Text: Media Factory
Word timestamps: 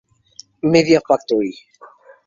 Media 0.73 0.99
Factory 1.05 1.53